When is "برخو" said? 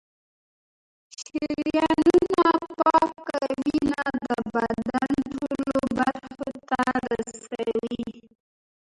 5.97-6.41